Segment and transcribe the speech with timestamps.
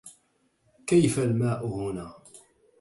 [0.87, 2.13] كيف الماء هنا؟